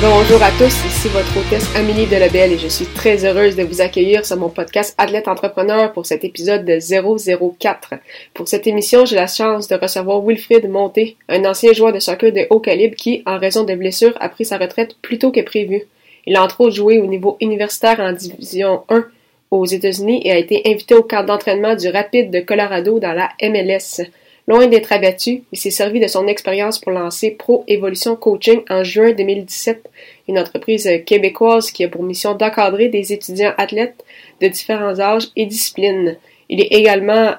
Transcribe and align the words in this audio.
Bonjour 0.00 0.40
à 0.44 0.52
tous, 0.52 0.86
ici 0.86 1.08
votre 1.08 1.36
hôtesse 1.36 1.74
Amélie 1.74 2.06
Delebel 2.06 2.52
et 2.52 2.58
je 2.58 2.68
suis 2.68 2.86
très 2.86 3.24
heureuse 3.24 3.56
de 3.56 3.64
vous 3.64 3.80
accueillir 3.80 4.24
sur 4.24 4.36
mon 4.36 4.48
podcast 4.48 4.94
Athlète 4.96 5.26
Entrepreneur 5.26 5.92
pour 5.92 6.06
cet 6.06 6.24
épisode 6.24 6.64
de 6.64 6.78
004. 6.78 7.94
Pour 8.32 8.46
cette 8.46 8.68
émission, 8.68 9.04
j'ai 9.04 9.16
la 9.16 9.26
chance 9.26 9.66
de 9.66 9.74
recevoir 9.74 10.24
Wilfried 10.24 10.70
Monté, 10.70 11.16
un 11.28 11.44
ancien 11.44 11.72
joueur 11.72 11.92
de 11.92 11.98
soccer 11.98 12.30
de 12.30 12.46
haut 12.48 12.60
calibre 12.60 12.94
qui, 12.94 13.24
en 13.26 13.40
raison 13.40 13.64
de 13.64 13.74
blessures, 13.74 14.16
a 14.20 14.28
pris 14.28 14.44
sa 14.44 14.56
retraite 14.56 14.94
plus 15.02 15.18
tôt 15.18 15.32
que 15.32 15.40
prévu. 15.40 15.82
Il 16.26 16.36
a 16.36 16.44
entre 16.44 16.60
autres 16.60 16.76
joué 16.76 17.00
au 17.00 17.06
niveau 17.06 17.36
universitaire 17.40 17.98
en 17.98 18.12
Division 18.12 18.84
1 18.90 19.04
aux 19.50 19.66
États-Unis 19.66 20.22
et 20.24 20.30
a 20.30 20.38
été 20.38 20.62
invité 20.64 20.94
au 20.94 21.02
cadre 21.02 21.26
d'entraînement 21.26 21.74
du 21.74 21.88
Rapid 21.88 22.30
de 22.30 22.38
Colorado 22.38 23.00
dans 23.00 23.14
la 23.14 23.30
MLS. 23.42 24.06
Loin 24.48 24.66
d'être 24.66 24.92
abattu, 24.92 25.42
il 25.52 25.58
s'est 25.58 25.70
servi 25.70 26.00
de 26.00 26.06
son 26.06 26.26
expérience 26.26 26.78
pour 26.78 26.90
lancer 26.90 27.32
Pro 27.32 27.64
Evolution 27.68 28.16
Coaching 28.16 28.62
en 28.70 28.82
juin 28.82 29.12
2017, 29.12 29.86
une 30.26 30.38
entreprise 30.38 30.88
québécoise 31.04 31.70
qui 31.70 31.84
a 31.84 31.88
pour 31.88 32.02
mission 32.02 32.34
d'encadrer 32.34 32.88
des 32.88 33.12
étudiants 33.12 33.52
athlètes 33.58 34.02
de 34.40 34.48
différents 34.48 34.98
âges 35.00 35.28
et 35.36 35.44
disciplines. 35.44 36.16
Il 36.48 36.62
est 36.62 36.72
également 36.72 37.34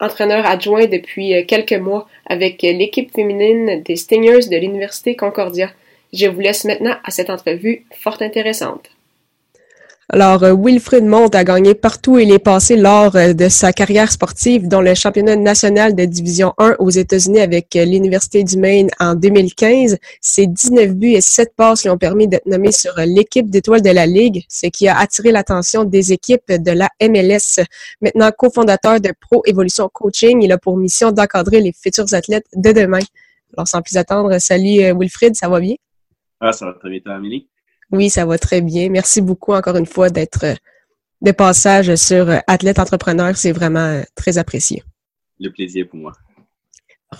entraîneur 0.00 0.44
adjoint 0.44 0.84
depuis 0.84 1.46
quelques 1.46 1.72
mois 1.72 2.06
avec 2.26 2.60
l'équipe 2.60 3.10
féminine 3.10 3.82
des 3.82 3.96
Stingers 3.96 4.50
de 4.50 4.56
l'Université 4.58 5.16
Concordia. 5.16 5.70
Je 6.12 6.26
vous 6.26 6.40
laisse 6.40 6.66
maintenant 6.66 6.96
à 7.04 7.10
cette 7.10 7.30
entrevue 7.30 7.86
fort 7.90 8.20
intéressante. 8.20 8.90
Alors, 10.12 10.42
euh, 10.42 10.56
Wilfrid 10.56 11.04
Monte 11.04 11.36
a 11.36 11.44
gagné 11.44 11.76
partout 11.76 12.14
où 12.14 12.18
il 12.18 12.32
est 12.32 12.40
passé 12.40 12.76
lors 12.76 13.14
euh, 13.14 13.32
de 13.32 13.48
sa 13.48 13.72
carrière 13.72 14.10
sportive, 14.10 14.66
dont 14.66 14.80
le 14.80 14.96
championnat 14.96 15.36
national 15.36 15.94
de 15.94 16.04
Division 16.04 16.52
1 16.58 16.74
aux 16.80 16.90
États-Unis 16.90 17.38
avec 17.38 17.76
euh, 17.76 17.84
l'Université 17.84 18.42
du 18.42 18.56
Maine 18.56 18.90
en 18.98 19.14
2015. 19.14 19.98
Ses 20.20 20.48
19 20.48 20.94
buts 20.96 21.12
et 21.12 21.20
7 21.20 21.54
passes 21.54 21.84
lui 21.84 21.90
ont 21.90 21.96
permis 21.96 22.26
d'être 22.26 22.46
nommé 22.46 22.72
sur 22.72 22.92
l'équipe 22.96 23.48
d'étoiles 23.48 23.82
de 23.82 23.90
la 23.90 24.04
Ligue, 24.06 24.42
ce 24.48 24.66
qui 24.66 24.88
a 24.88 24.98
attiré 24.98 25.30
l'attention 25.30 25.84
des 25.84 26.12
équipes 26.12 26.50
de 26.50 26.72
la 26.72 26.88
MLS. 27.00 27.64
Maintenant 28.00 28.32
cofondateur 28.36 29.00
de 29.00 29.12
Pro 29.20 29.44
Evolution 29.46 29.88
Coaching, 29.92 30.42
il 30.42 30.50
a 30.50 30.58
pour 30.58 30.76
mission 30.76 31.12
d'encadrer 31.12 31.60
les 31.60 31.72
futurs 31.72 32.12
athlètes 32.14 32.46
de 32.56 32.72
demain. 32.72 32.98
Alors, 33.56 33.68
sans 33.68 33.80
plus 33.80 33.96
attendre, 33.96 34.36
salut 34.40 34.92
Wilfrid, 34.92 35.36
ça 35.36 35.48
va 35.48 35.60
bien? 35.60 35.76
Ah, 36.40 36.50
ça 36.50 36.66
va 36.66 36.72
très 36.72 36.90
bien, 36.90 37.00
Amélie? 37.06 37.49
Oui, 37.92 38.08
ça 38.08 38.24
va 38.24 38.38
très 38.38 38.60
bien. 38.60 38.88
Merci 38.88 39.20
beaucoup 39.20 39.52
encore 39.52 39.76
une 39.76 39.86
fois 39.86 40.10
d'être 40.10 40.44
euh, 40.44 40.54
de 41.22 41.32
passage 41.32 41.94
sur 41.96 42.28
euh, 42.28 42.38
Athlète 42.46 42.78
Entrepreneur. 42.78 43.36
C'est 43.36 43.52
vraiment 43.52 43.80
euh, 43.80 44.02
très 44.14 44.38
apprécié. 44.38 44.82
Le 45.38 45.50
plaisir 45.50 45.88
pour 45.88 45.98
moi. 45.98 46.12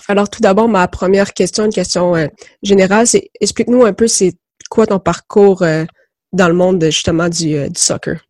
Alors, 0.07 0.29
tout 0.29 0.41
d'abord, 0.41 0.69
ma 0.69 0.87
première 0.87 1.33
question, 1.33 1.65
une 1.65 1.73
question 1.73 2.13
générale, 2.63 3.07
c'est 3.07 3.29
explique-nous 3.41 3.83
un 3.83 3.91
peu 3.91 4.07
c'est 4.07 4.35
quoi 4.69 4.87
ton 4.87 4.99
parcours 4.99 5.65
dans 6.31 6.47
le 6.47 6.53
monde 6.53 6.81
justement 6.85 7.27
du, 7.27 7.57
soccer? 7.75 8.23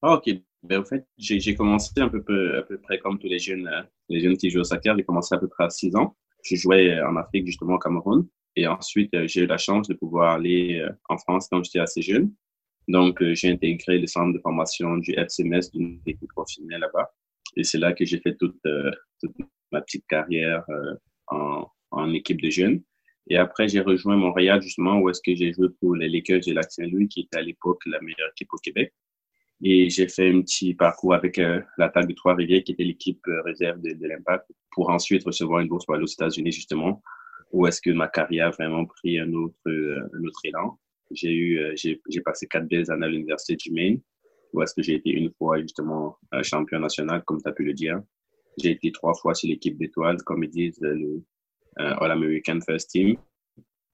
Ah, 0.00 0.14
OK. 0.14 0.30
Ben, 0.62 0.80
en 0.80 0.84
fait, 0.84 1.06
j'ai 1.18 1.54
commencé 1.54 1.90
un 1.98 2.08
peu, 2.08 2.56
à 2.56 2.62
peu 2.62 2.78
près 2.78 2.98
comme 3.00 3.18
tous 3.18 3.26
les 3.26 3.38
jeunes, 3.38 3.68
les 4.08 4.20
jeunes 4.20 4.38
qui 4.38 4.48
jouent 4.48 4.60
au 4.60 4.64
soccer. 4.64 4.96
J'ai 4.96 5.04
commencé 5.04 5.34
à 5.34 5.38
peu 5.38 5.48
près 5.48 5.64
à 5.64 5.70
6 5.70 5.94
ans. 5.94 6.16
Je 6.42 6.56
jouais 6.56 6.98
en 7.02 7.16
Afrique, 7.16 7.44
justement 7.44 7.74
au 7.74 7.78
Cameroun. 7.78 8.26
Et 8.58 8.66
ensuite, 8.66 9.14
euh, 9.14 9.28
j'ai 9.28 9.42
eu 9.42 9.46
la 9.46 9.56
chance 9.56 9.86
de 9.86 9.94
pouvoir 9.94 10.32
aller 10.34 10.80
euh, 10.80 10.90
en 11.08 11.16
France 11.16 11.46
quand 11.48 11.62
j'étais 11.62 11.78
assez 11.78 12.02
jeune. 12.02 12.32
Donc, 12.88 13.22
euh, 13.22 13.32
j'ai 13.32 13.50
intégré 13.52 14.00
le 14.00 14.08
centre 14.08 14.32
de 14.32 14.40
formation 14.40 14.96
du 14.96 15.12
FCMS 15.12 15.70
d'une 15.72 16.00
équipe 16.04 16.28
professionnelle 16.34 16.80
là-bas. 16.80 17.08
Et 17.56 17.62
c'est 17.62 17.78
là 17.78 17.92
que 17.92 18.04
j'ai 18.04 18.18
fait 18.18 18.34
toute, 18.36 18.58
ma 19.70 19.80
petite 19.80 20.06
carrière 20.08 20.64
en, 21.28 22.12
équipe 22.12 22.40
de 22.42 22.50
jeunes. 22.50 22.82
Et 23.30 23.36
après, 23.36 23.68
j'ai 23.68 23.80
rejoint 23.80 24.16
Montréal, 24.16 24.60
justement, 24.60 24.98
où 24.98 25.08
est-ce 25.08 25.20
que 25.24 25.34
j'ai 25.34 25.52
joué 25.52 25.68
pour 25.80 25.94
les 25.94 26.08
Lakers 26.08 26.40
de 26.46 26.52
Lac-Saint-Louis, 26.52 27.08
qui 27.08 27.20
était 27.20 27.38
à 27.38 27.42
l'époque 27.42 27.80
la 27.86 28.00
meilleure 28.00 28.30
équipe 28.32 28.52
au 28.52 28.58
Québec. 28.58 28.92
Et 29.62 29.88
j'ai 29.88 30.08
fait 30.08 30.30
un 30.30 30.42
petit 30.42 30.74
parcours 30.74 31.14
avec 31.14 31.38
euh, 31.38 31.60
la 31.78 31.88
Table 31.88 32.08
de 32.08 32.14
Trois-Rivières, 32.14 32.64
qui 32.64 32.72
était 32.72 32.84
l'équipe 32.84 33.24
réserve 33.44 33.80
de, 33.80 33.92
de 33.92 34.06
l'Impact, 34.06 34.46
pour 34.72 34.90
ensuite 34.90 35.24
recevoir 35.24 35.60
une 35.60 35.68
bourse 35.68 35.86
pour 35.86 35.94
aller 35.94 36.04
aux 36.04 36.06
États-Unis, 36.06 36.52
justement, 36.52 37.02
où 37.52 37.66
est-ce 37.66 37.80
que 37.80 37.90
ma 37.90 38.08
carrière 38.08 38.48
a 38.48 38.50
vraiment 38.50 38.84
pris 38.84 39.18
un 39.18 39.32
autre, 39.32 39.56
euh, 39.66 40.08
un 40.14 40.24
autre 40.24 40.40
élan. 40.44 40.78
J'ai 41.10 41.32
eu, 41.32 41.58
euh, 41.58 41.74
j'ai, 41.76 42.20
passé 42.24 42.46
quatre 42.46 42.68
belles 42.68 42.90
années 42.90 43.06
à 43.06 43.08
l'Université 43.08 43.56
du 43.56 43.72
Maine, 43.72 44.00
où 44.52 44.62
est-ce 44.62 44.74
que 44.74 44.82
j'ai 44.82 44.94
été 44.94 45.10
une 45.10 45.32
fois 45.32 45.60
justement 45.60 46.18
champion 46.42 46.80
national, 46.80 47.22
comme 47.24 47.40
tu 47.40 47.48
as 47.48 47.52
pu 47.52 47.64
le 47.64 47.72
dire. 47.72 48.02
J'ai 48.62 48.72
été 48.72 48.92
trois 48.92 49.14
fois 49.14 49.34
sur 49.34 49.48
l'équipe 49.48 49.78
d'étoiles, 49.78 50.18
comme 50.24 50.44
ils 50.44 50.50
disent, 50.50 50.78
le 50.80 51.22
euh, 51.78 51.94
All-American 52.00 52.58
First 52.60 52.90
Team. 52.90 53.16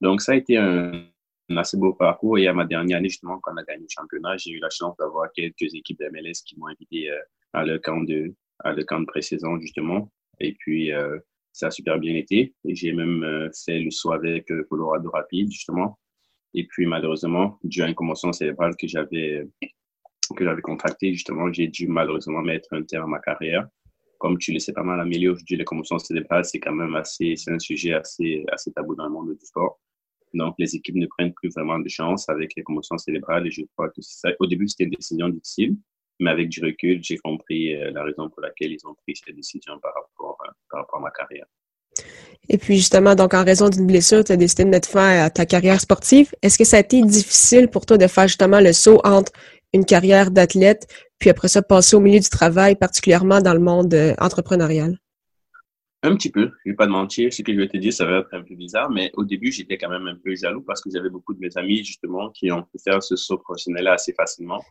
Donc, 0.00 0.22
ça 0.22 0.32
a 0.32 0.36
été 0.36 0.56
un, 0.56 1.06
un, 1.50 1.56
assez 1.56 1.76
beau 1.76 1.92
parcours. 1.92 2.38
Et 2.38 2.48
à 2.48 2.54
ma 2.54 2.64
dernière 2.64 2.98
année, 2.98 3.08
justement, 3.08 3.38
quand 3.40 3.52
on 3.52 3.58
a 3.58 3.64
gagné 3.64 3.82
le 3.82 3.88
championnat, 3.88 4.36
j'ai 4.38 4.52
eu 4.52 4.58
la 4.58 4.70
chance 4.70 4.96
d'avoir 4.96 5.30
quelques 5.32 5.74
équipes 5.74 5.98
de 6.00 6.08
MLS 6.08 6.42
qui 6.44 6.58
m'ont 6.58 6.68
invité 6.68 7.10
à 7.52 7.64
le 7.64 7.78
camp 7.78 8.02
de, 8.02 8.34
à 8.60 8.72
le 8.72 8.84
camp 8.84 9.00
de 9.00 9.06
pré-saison, 9.06 9.60
justement. 9.60 10.10
Et 10.40 10.54
puis, 10.54 10.92
euh, 10.92 11.18
ça 11.54 11.68
a 11.68 11.70
super 11.70 11.98
bien 11.98 12.14
été. 12.16 12.52
Et 12.66 12.74
j'ai 12.74 12.92
même 12.92 13.22
euh, 13.22 13.48
fait 13.64 13.78
le 13.78 13.90
saut 13.90 14.12
avec 14.12 14.50
euh, 14.50 14.64
Colorado 14.68 15.08
Rapide, 15.10 15.50
justement. 15.50 15.98
Et 16.52 16.66
puis, 16.66 16.84
malheureusement, 16.84 17.58
dû 17.62 17.82
à 17.82 17.88
une 17.88 17.94
commotion 17.94 18.32
cérébrale 18.32 18.76
que 18.76 18.86
j'avais 18.86 19.48
que 20.36 20.44
j'avais 20.44 20.62
contractée, 20.62 21.12
justement, 21.12 21.52
j'ai 21.52 21.68
dû 21.68 21.86
malheureusement 21.86 22.42
mettre 22.42 22.72
un 22.72 22.82
terme 22.82 23.04
à 23.04 23.18
ma 23.18 23.18
carrière. 23.20 23.68
Comme 24.18 24.38
tu 24.38 24.52
le 24.52 24.58
sais 24.58 24.72
pas 24.72 24.82
mal, 24.82 24.98
Amélie, 24.98 25.28
aujourd'hui, 25.28 25.56
les 25.56 25.64
commotions 25.64 25.98
cérébrales, 25.98 26.44
c'est 26.44 26.60
quand 26.60 26.72
même 26.72 26.94
assez, 26.96 27.36
c'est 27.36 27.52
un 27.52 27.58
sujet 27.58 27.92
assez, 27.92 28.42
assez 28.50 28.72
tabou 28.72 28.94
dans 28.94 29.04
le 29.04 29.10
monde 29.10 29.36
du 29.38 29.46
sport. 29.46 29.78
Donc, 30.32 30.54
les 30.58 30.74
équipes 30.74 30.96
ne 30.96 31.06
prennent 31.06 31.34
plus 31.34 31.50
vraiment 31.50 31.78
de 31.78 31.88
chance 31.88 32.28
avec 32.28 32.52
les 32.56 32.62
commotions 32.62 32.98
cérébrales 32.98 33.46
et 33.46 33.50
je 33.50 33.62
crois 33.76 33.90
que 33.90 34.00
ça. 34.00 34.30
Au 34.40 34.46
début, 34.46 34.66
c'était 34.66 34.84
une 34.84 34.90
décision 34.90 35.28
difficile, 35.28 35.76
mais 36.18 36.30
avec 36.30 36.48
du 36.48 36.64
recul, 36.64 37.04
j'ai 37.04 37.18
compris 37.18 37.74
euh, 37.74 37.90
la 37.90 38.02
raison 38.02 38.30
pour 38.30 38.40
laquelle 38.40 38.72
ils 38.72 38.86
ont 38.86 38.94
pris 38.94 39.14
cette 39.14 39.36
décision 39.36 39.78
par 39.80 39.92
rapport, 39.94 40.10
par 40.74 40.82
rapport 40.82 40.98
à 40.98 41.02
ma 41.02 41.10
carrière. 41.10 41.46
Et 42.48 42.58
puis 42.58 42.76
justement, 42.76 43.14
donc 43.14 43.32
en 43.32 43.44
raison 43.44 43.68
d'une 43.68 43.86
blessure, 43.86 44.24
tu 44.24 44.32
as 44.32 44.36
décidé 44.36 44.64
de 44.64 44.68
mettre 44.68 44.88
fin 44.88 45.24
à 45.24 45.30
ta 45.30 45.46
carrière 45.46 45.80
sportive. 45.80 46.32
Est-ce 46.42 46.58
que 46.58 46.64
ça 46.64 46.76
a 46.76 46.80
été 46.80 47.00
difficile 47.02 47.68
pour 47.68 47.86
toi 47.86 47.96
de 47.96 48.06
faire 48.06 48.28
justement 48.28 48.60
le 48.60 48.72
saut 48.72 49.00
entre 49.04 49.32
une 49.72 49.84
carrière 49.84 50.30
d'athlète, 50.30 50.86
puis 51.18 51.30
après 51.30 51.48
ça, 51.48 51.62
passer 51.62 51.96
au 51.96 52.00
milieu 52.00 52.20
du 52.20 52.28
travail, 52.28 52.76
particulièrement 52.76 53.40
dans 53.40 53.54
le 53.54 53.60
monde 53.60 53.92
euh, 53.94 54.14
entrepreneurial? 54.18 54.98
Un 56.04 56.14
petit 56.16 56.30
peu, 56.30 56.50
je 56.64 56.70
vais 56.70 56.76
pas 56.76 56.86
te 56.86 56.90
mentir. 56.90 57.32
Ce 57.32 57.42
que 57.42 57.52
je 57.52 57.58
vais 57.58 57.66
te 57.66 57.78
dire, 57.78 57.92
ça 57.92 58.04
va 58.04 58.18
être 58.18 58.28
un 58.32 58.42
peu 58.42 58.54
bizarre, 58.54 58.90
mais 58.90 59.10
au 59.14 59.24
début, 59.24 59.50
j'étais 59.50 59.78
quand 59.78 59.88
même 59.88 60.06
un 60.06 60.16
peu 60.22 60.34
jaloux 60.36 60.60
parce 60.60 60.82
que 60.82 60.90
j'avais 60.94 61.08
beaucoup 61.08 61.32
de 61.32 61.40
mes 61.40 61.56
amis, 61.56 61.82
justement, 61.82 62.30
qui 62.30 62.52
ont 62.52 62.62
pu 62.62 62.78
faire 62.84 63.02
ce 63.02 63.16
saut 63.16 63.38
professionnel 63.38 63.88
assez 63.88 64.12
facilement. 64.12 64.62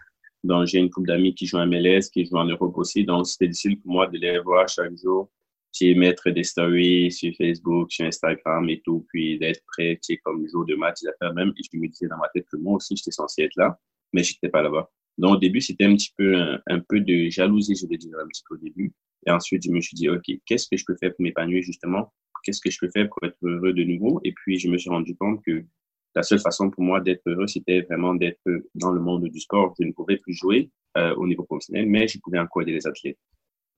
Donc, 0.43 0.67
j'ai 0.67 0.77
une 0.77 0.91
couple 0.91 1.07
d'amis 1.07 1.33
qui 1.33 1.47
jouent 1.47 1.57
en 1.57 1.65
MLS, 1.65 2.09
qui 2.13 2.25
jouent 2.25 2.37
en 2.37 2.45
Europe 2.45 2.77
aussi. 2.77 3.03
Donc, 3.03 3.25
c'était 3.25 3.47
difficile 3.47 3.81
pour 3.81 3.91
moi 3.91 4.07
de 4.07 4.17
les 4.17 4.39
voir 4.39 4.69
chaque 4.69 4.95
jour 4.95 5.29
sais, 5.73 5.93
mettre 5.93 6.29
des 6.29 6.43
stories 6.43 7.11
sur 7.11 7.33
Facebook, 7.37 7.91
sur 7.91 8.05
Instagram 8.05 8.69
et 8.69 8.81
tout, 8.81 9.05
puis 9.09 9.37
d'être 9.39 9.61
prêt, 9.67 9.99
tu 10.01 10.13
sais, 10.13 10.17
comme 10.17 10.47
jour 10.47 10.65
de 10.65 10.75
match, 10.75 10.99
faire 11.19 11.33
même. 11.33 11.53
Et 11.57 11.61
je 11.71 11.77
me 11.77 11.87
disais 11.87 12.07
dans 12.07 12.17
ma 12.17 12.29
tête 12.29 12.45
que 12.51 12.57
moi 12.57 12.75
aussi, 12.75 12.95
j'étais 12.95 13.11
censé 13.11 13.43
être 13.43 13.55
là, 13.55 13.77
mais 14.13 14.23
j'étais 14.23 14.49
pas 14.49 14.61
là-bas. 14.61 14.89
Donc, 15.17 15.35
au 15.35 15.39
début, 15.39 15.61
c'était 15.61 15.85
un 15.85 15.95
petit 15.95 16.13
peu, 16.17 16.35
un, 16.67 16.79
peu 16.79 16.99
de 16.99 17.29
jalousie, 17.29 17.75
je 17.75 17.87
vais 17.87 17.97
dire, 17.97 18.17
un 18.21 18.27
petit 18.27 18.43
peu 18.47 18.55
au 18.55 18.57
début. 18.57 18.91
Et 19.25 19.31
ensuite, 19.31 19.63
je 19.63 19.71
me 19.71 19.79
suis 19.79 19.95
dit, 19.95 20.09
OK, 20.09 20.23
qu'est-ce 20.45 20.67
que 20.67 20.77
je 20.77 20.85
peux 20.85 20.95
faire 20.97 21.11
pour 21.11 21.23
m'épanouir, 21.23 21.61
justement? 21.61 22.11
Qu'est-ce 22.43 22.59
que 22.59 22.71
je 22.71 22.77
peux 22.79 22.89
faire 22.89 23.07
pour 23.09 23.23
être 23.23 23.37
heureux 23.43 23.73
de 23.73 23.83
nouveau? 23.83 24.19
Et 24.23 24.33
puis, 24.33 24.59
je 24.59 24.69
me 24.69 24.77
suis 24.77 24.89
rendu 24.89 25.15
compte 25.15 25.41
que 25.45 25.63
la 26.15 26.23
seule 26.23 26.39
façon 26.39 26.69
pour 26.69 26.83
moi 26.83 26.99
d'être 26.99 27.21
heureux, 27.25 27.47
c'était 27.47 27.81
vraiment 27.81 28.15
d'être 28.15 28.41
dans 28.75 28.91
le 28.91 28.99
monde 28.99 29.27
du 29.27 29.39
sport. 29.39 29.73
Je 29.79 29.85
ne 29.85 29.91
pouvais 29.91 30.17
plus 30.17 30.33
jouer 30.33 30.69
euh, 30.97 31.15
au 31.15 31.27
niveau 31.27 31.43
professionnel, 31.43 31.87
mais 31.87 32.07
je 32.07 32.19
pouvais 32.19 32.39
encore 32.39 32.63
aider 32.63 32.73
les 32.73 32.85
athlètes. 32.85 33.17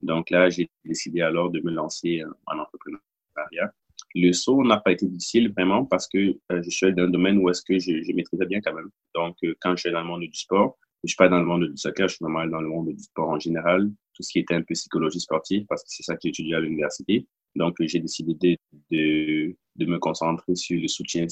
Donc 0.01 0.29
là, 0.29 0.49
j'ai 0.49 0.69
décidé 0.83 1.21
alors 1.21 1.49
de 1.49 1.61
me 1.61 1.71
lancer 1.71 2.21
euh, 2.21 2.29
en 2.47 2.59
entrepreneuriat. 2.59 3.73
Le 4.13 4.31
saut 4.31 4.63
n'a 4.63 4.77
pas 4.77 4.91
été 4.91 5.07
difficile 5.07 5.51
vraiment 5.51 5.85
parce 5.85 6.07
que 6.07 6.37
euh, 6.51 6.61
je 6.63 6.69
suis 6.69 6.93
dans 6.93 7.03
un 7.03 7.09
domaine 7.09 7.37
où 7.39 7.49
est-ce 7.49 7.61
que 7.61 7.79
je, 7.79 8.01
je, 8.03 8.11
maîtrisais 8.13 8.45
bien 8.45 8.61
quand 8.61 8.73
même. 8.73 8.89
Donc, 9.13 9.37
euh, 9.43 9.55
quand 9.61 9.75
je 9.75 9.81
suis 9.81 9.91
dans 9.91 10.01
le 10.01 10.07
monde 10.07 10.21
du 10.21 10.33
sport, 10.33 10.77
je 11.03 11.09
suis 11.09 11.17
pas 11.17 11.29
dans 11.29 11.39
le 11.39 11.45
monde 11.45 11.65
du 11.65 11.77
soccer, 11.77 12.07
je 12.07 12.15
suis 12.15 12.23
normal 12.23 12.49
dans 12.49 12.61
le 12.61 12.67
monde 12.67 12.89
du 12.89 13.03
sport 13.03 13.29
en 13.29 13.39
général, 13.39 13.91
tout 14.13 14.23
ce 14.23 14.31
qui 14.31 14.39
était 14.39 14.55
un 14.55 14.61
peu 14.61 14.73
psychologie 14.73 15.19
sportive 15.19 15.65
parce 15.67 15.83
que 15.83 15.89
c'est 15.89 16.03
ça 16.03 16.15
que 16.15 16.21
j'étudie 16.23 16.53
à 16.53 16.59
l'université. 16.59 17.27
Donc, 17.55 17.75
j'ai 17.79 17.99
décidé 17.99 18.33
de, 18.33 18.57
de, 18.91 19.55
de, 19.75 19.85
me 19.85 19.97
concentrer 19.97 20.55
sur 20.55 20.79
le 20.79 20.87
soutien 20.87 21.25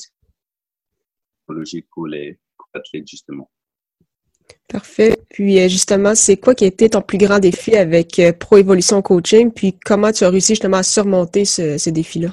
psychologique 1.46 1.88
pour 1.92 2.08
les 2.08 2.40
athlètes, 2.74 3.08
justement. 3.08 3.50
Parfait. 4.68 5.18
Puis 5.30 5.58
justement, 5.70 6.16
c'est 6.16 6.38
quoi 6.38 6.56
qui 6.56 6.64
a 6.64 6.68
été 6.68 6.90
ton 6.90 7.02
plus 7.02 7.18
grand 7.18 7.40
défi 7.40 7.76
avec 7.76 8.22
Pro 8.40 8.58
Evolution 8.58 9.02
Coaching? 9.02 9.52
Puis 9.52 9.76
comment 9.86 10.12
tu 10.12 10.24
as 10.24 10.30
réussi 10.30 10.54
justement 10.54 10.78
à 10.78 10.84
surmonter 10.84 11.46
ce, 11.46 11.78
ce 11.78 11.90
défi-là? 11.90 12.30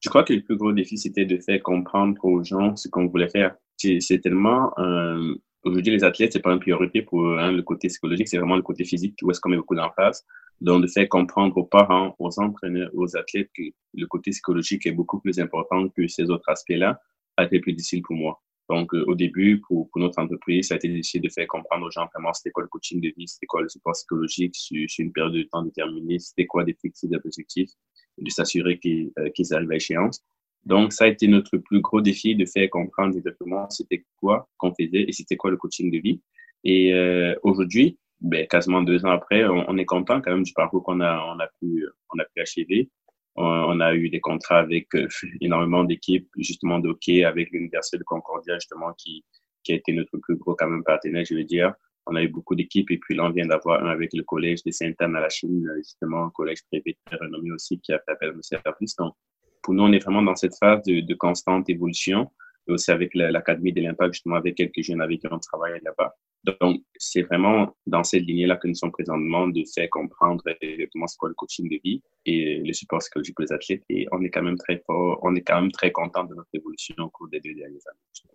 Je 0.00 0.08
crois 0.08 0.24
que 0.24 0.32
le 0.32 0.42
plus 0.42 0.56
gros 0.56 0.72
défi, 0.72 0.98
c'était 0.98 1.24
de 1.24 1.38
faire 1.38 1.62
comprendre 1.62 2.22
aux 2.24 2.44
gens 2.44 2.76
ce 2.76 2.88
qu'on 2.88 3.06
voulait 3.06 3.28
faire. 3.28 3.56
C'est 3.76 4.20
tellement 4.22 4.72
euh, 4.78 5.34
aujourd'hui 5.64 5.92
les 5.92 6.04
athlètes, 6.04 6.32
c'est 6.32 6.40
pas 6.40 6.52
une 6.52 6.60
priorité 6.60 7.02
pour 7.02 7.26
hein, 7.38 7.52
le 7.52 7.62
côté 7.62 7.88
psychologique, 7.88 8.28
c'est 8.28 8.38
vraiment 8.38 8.56
le 8.56 8.62
côté 8.62 8.84
physique 8.84 9.18
où 9.22 9.30
est-ce 9.30 9.40
qu'on 9.40 9.50
met 9.50 9.56
beaucoup 9.56 9.74
d'emphase. 9.74 10.24
Donc 10.60 10.82
de 10.82 10.86
faire 10.86 11.08
comprendre 11.08 11.56
aux 11.56 11.64
parents, 11.64 12.14
aux 12.18 12.38
entraîneurs, 12.40 12.90
aux 12.94 13.16
athlètes 13.16 13.50
que 13.54 13.62
le 13.94 14.06
côté 14.06 14.30
psychologique 14.30 14.86
est 14.86 14.92
beaucoup 14.92 15.20
plus 15.20 15.38
important 15.38 15.88
que 15.88 16.06
ces 16.08 16.30
autres 16.30 16.48
aspects-là, 16.48 17.00
a 17.36 17.44
été 17.44 17.60
plus 17.60 17.74
difficile 17.74 18.02
pour 18.02 18.16
moi. 18.16 18.40
Donc, 18.68 18.92
euh, 18.94 19.04
au 19.06 19.14
début, 19.14 19.60
pour, 19.60 19.88
pour, 19.90 20.00
notre 20.00 20.18
entreprise, 20.20 20.68
ça 20.68 20.74
a 20.74 20.76
été 20.76 20.88
difficile 20.88 21.22
de 21.22 21.28
faire 21.28 21.46
comprendre 21.46 21.86
aux 21.86 21.90
gens 21.90 22.06
vraiment 22.12 22.32
c'était 22.32 22.50
quoi 22.50 22.64
le 22.64 22.68
coaching 22.68 23.00
de 23.00 23.12
vie, 23.16 23.28
c'était 23.28 23.46
quoi 23.46 23.62
le 23.62 23.68
support 23.68 23.92
psychologique 23.92 24.56
sur, 24.56 24.86
une 24.98 25.12
période 25.12 25.34
de 25.34 25.42
temps 25.44 25.62
déterminée, 25.62 26.18
c'était 26.18 26.46
quoi 26.46 26.64
des 26.64 26.74
fixer 26.74 27.06
des 27.06 27.16
objectifs, 27.16 27.70
et 28.18 28.24
de 28.24 28.30
s'assurer 28.30 28.78
qu'ils 28.78 29.12
euh, 29.18 29.30
arrivent 29.52 29.70
à 29.70 29.76
échéance. 29.76 30.24
Donc, 30.64 30.92
ça 30.92 31.04
a 31.04 31.08
été 31.08 31.28
notre 31.28 31.58
plus 31.58 31.80
gros 31.80 32.00
défi 32.00 32.34
de 32.34 32.44
faire 32.44 32.68
comprendre 32.70 33.16
exactement 33.16 33.70
c'était 33.70 34.04
quoi 34.16 34.48
qu'on 34.58 34.74
faisait 34.74 35.04
et 35.06 35.12
c'était 35.12 35.36
quoi 35.36 35.52
le 35.52 35.56
coaching 35.56 35.92
de 35.92 35.98
vie. 35.98 36.20
Et 36.64 36.92
euh, 36.92 37.36
aujourd'hui, 37.44 37.98
ben, 38.20 38.46
quasiment 38.48 38.82
deux 38.82 39.04
ans 39.04 39.10
après, 39.10 39.44
on, 39.44 39.76
est 39.76 39.84
content 39.84 40.20
quand 40.20 40.32
même 40.32 40.42
du 40.42 40.52
parcours 40.52 40.82
qu'on 40.82 41.00
a, 41.00 41.22
on 41.32 41.38
a 41.38 41.46
pu, 41.60 41.86
on 42.12 42.18
a 42.18 42.24
pu 42.24 42.40
achever. 42.40 42.90
On, 43.36 43.80
a 43.80 43.94
eu 43.94 44.08
des 44.08 44.20
contrats 44.20 44.60
avec 44.60 44.94
euh, 44.94 45.08
énormément 45.40 45.84
d'équipes, 45.84 46.28
justement 46.38 46.78
de 46.78 46.88
hockey, 46.88 47.24
avec 47.24 47.50
l'Université 47.50 47.98
de 47.98 48.04
Concordia, 48.04 48.54
justement, 48.54 48.92
qui, 48.94 49.24
qui 49.62 49.72
a 49.72 49.76
été 49.76 49.92
notre 49.92 50.16
plus 50.18 50.36
gros 50.36 50.54
quand 50.54 50.68
même 50.68 50.84
partenaire, 50.84 51.24
je 51.24 51.34
veux 51.34 51.44
dire. 51.44 51.74
On 52.06 52.14
a 52.14 52.22
eu 52.22 52.28
beaucoup 52.28 52.54
d'équipes 52.54 52.90
et 52.90 52.98
puis 52.98 53.16
là, 53.16 53.24
on 53.24 53.30
vient 53.30 53.46
d'avoir 53.46 53.84
un 53.84 53.88
avec 53.88 54.12
le 54.14 54.22
collège 54.22 54.62
de 54.62 54.70
Sainte-Anne 54.70 55.16
à 55.16 55.20
la 55.20 55.28
Chine, 55.28 55.68
justement, 55.78 56.24
un 56.24 56.30
collège 56.30 56.62
privé 56.70 56.96
très 57.04 57.16
renommé 57.16 57.50
aussi 57.50 57.80
qui 57.80 57.92
a 57.92 57.98
fait 57.98 58.12
appel 58.12 58.30
à 58.30 58.32
nos 58.32 58.42
services. 58.42 58.96
Donc, 58.96 59.14
pour 59.62 59.74
nous, 59.74 59.82
on 59.82 59.92
est 59.92 60.02
vraiment 60.02 60.22
dans 60.22 60.36
cette 60.36 60.56
phase 60.56 60.82
de, 60.84 61.00
de 61.00 61.14
constante 61.14 61.68
évolution 61.68 62.30
et 62.68 62.72
aussi 62.72 62.90
avec 62.90 63.10
l'Académie 63.14 63.72
de 63.72 63.80
l'Impact, 63.80 64.14
justement, 64.14 64.36
avec 64.36 64.54
quelques 64.54 64.82
jeunes 64.82 65.00
avec 65.00 65.20
qui 65.20 65.26
on 65.30 65.38
travaille 65.38 65.80
là-bas. 65.84 66.14
Donc, 66.60 66.80
c'est 66.96 67.22
vraiment 67.22 67.76
dans 67.86 68.04
cette 68.04 68.22
lignée-là 68.22 68.56
que 68.56 68.68
nous 68.68 68.74
sommes 68.74 68.92
présentement 68.92 69.48
de 69.48 69.64
faire 69.74 69.88
comprendre 69.90 70.44
exactement 70.60 71.06
ce 71.06 71.16
qu'est 71.20 71.28
le 71.28 71.34
coaching 71.34 71.68
de 71.68 71.78
vie 71.82 72.02
et 72.24 72.62
le 72.64 72.72
support 72.72 73.00
psychologique 73.00 73.34
pour 73.34 73.44
les 73.44 73.52
athlètes. 73.52 73.82
Et 73.88 74.06
on 74.12 74.22
est 74.22 74.30
quand 74.30 74.42
même 74.42 74.58
très 74.58 74.82
fort, 74.86 75.18
on 75.22 75.34
est 75.34 75.42
quand 75.42 75.60
même 75.60 75.72
très 75.72 75.90
content 75.90 76.24
de 76.24 76.34
notre 76.34 76.48
évolution 76.52 76.94
au 76.98 77.08
cours 77.08 77.28
des 77.28 77.40
deux 77.40 77.54
dernières 77.54 77.80
années. 77.88 78.32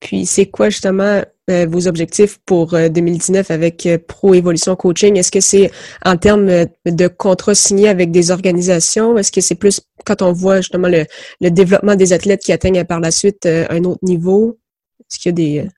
Puis, 0.00 0.24
c'est 0.26 0.46
quoi 0.46 0.70
justement 0.70 1.22
euh, 1.50 1.66
vos 1.66 1.86
objectifs 1.86 2.38
pour 2.46 2.72
2019 2.72 3.50
euh, 3.50 3.54
avec 3.54 3.84
euh, 3.84 3.98
Pro 3.98 4.32
Évolution 4.32 4.74
Coaching? 4.74 5.16
Est-ce 5.16 5.30
que 5.30 5.40
c'est 5.40 5.70
en 6.06 6.16
termes 6.16 6.64
de 6.86 7.08
contrats 7.08 7.54
signés 7.54 7.88
avec 7.88 8.10
des 8.10 8.30
organisations? 8.30 9.18
Est-ce 9.18 9.30
que 9.30 9.42
c'est 9.42 9.56
plus 9.56 9.82
quand 10.06 10.22
on 10.22 10.32
voit 10.32 10.58
justement 10.58 10.88
le, 10.88 11.04
le, 11.42 11.50
développement 11.50 11.96
des 11.96 12.14
athlètes 12.14 12.40
qui 12.42 12.52
atteignent 12.52 12.84
par 12.84 13.00
la 13.00 13.10
suite 13.10 13.44
un 13.44 13.84
autre 13.84 14.02
niveau? 14.02 14.58
Est-ce 15.00 15.18
qu'il 15.18 15.28
y 15.28 15.32
a 15.32 15.62
des 15.62 15.68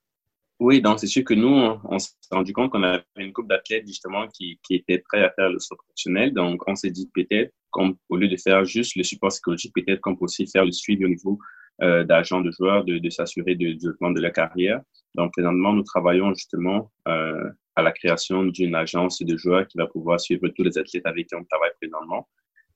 oui, 0.62 0.80
donc 0.80 1.00
c'est 1.00 1.08
sûr 1.08 1.24
que 1.24 1.34
nous, 1.34 1.48
on, 1.48 1.98
s'est 1.98 2.12
rendu 2.30 2.52
compte 2.52 2.70
qu'on 2.70 2.84
avait 2.84 3.02
une 3.16 3.32
couple 3.32 3.48
d'athlètes 3.48 3.86
justement 3.86 4.28
qui, 4.28 4.60
qui 4.62 4.76
étaient 4.76 4.98
prêts 4.98 5.24
à 5.24 5.30
faire 5.30 5.50
le 5.50 5.58
saut 5.58 5.74
professionnel. 5.76 6.32
Donc, 6.32 6.62
on 6.68 6.76
s'est 6.76 6.90
dit 6.90 7.10
peut-être 7.12 7.52
qu'au 7.70 8.16
lieu 8.16 8.28
de 8.28 8.36
faire 8.36 8.64
juste 8.64 8.94
le 8.94 9.02
support 9.02 9.30
psychologique, 9.30 9.72
peut-être 9.74 10.00
qu'on 10.00 10.14
peut 10.14 10.24
aussi 10.24 10.46
faire 10.46 10.64
le 10.64 10.70
suivi 10.70 11.04
au 11.04 11.08
niveau 11.08 11.38
euh, 11.82 12.04
d'agents 12.04 12.40
de 12.40 12.52
joueurs, 12.52 12.84
de, 12.84 12.98
de 12.98 13.10
s'assurer 13.10 13.56
du 13.56 13.74
développement 13.74 14.12
de 14.12 14.20
la 14.20 14.30
carrière. 14.30 14.80
Donc, 15.16 15.32
présentement, 15.32 15.72
nous 15.72 15.82
travaillons 15.82 16.32
justement 16.32 16.92
euh, 17.08 17.50
à 17.74 17.82
la 17.82 17.90
création 17.90 18.44
d'une 18.44 18.76
agence 18.76 19.20
de 19.20 19.36
joueurs 19.36 19.66
qui 19.66 19.78
va 19.78 19.86
pouvoir 19.86 20.20
suivre 20.20 20.46
tous 20.48 20.62
les 20.62 20.78
athlètes 20.78 21.06
avec 21.06 21.26
qui 21.26 21.34
on 21.34 21.44
travaille 21.44 21.72
présentement. 21.80 22.28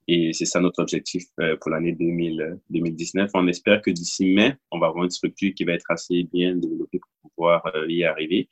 Et 0.08 0.32
c'est 0.32 0.44
ça 0.44 0.60
notre 0.60 0.80
objectif 0.80 1.24
euh, 1.40 1.56
pour 1.60 1.70
l'année 1.70 1.92
2019. 1.92 3.30
On 3.34 3.46
espère 3.48 3.82
que 3.82 3.90
d'ici 3.90 4.26
mai, 4.34 4.56
on 4.70 4.78
va 4.78 4.88
avoir 4.88 5.04
une 5.04 5.10
structure 5.10 5.52
qui 5.54 5.64
va 5.64 5.72
être 5.72 5.90
assez 5.90 6.24
bien 6.32 6.54
développée 6.54 7.00
pouvoir 7.36 7.62
euh, 7.74 7.86
y 7.88 8.04
arriver. 8.04 8.48